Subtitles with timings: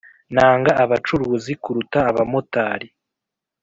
[0.33, 2.87] Nanga abacuruzi kuruta abamotari